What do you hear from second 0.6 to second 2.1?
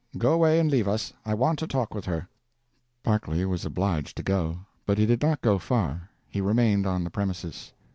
leave us. I want to talk with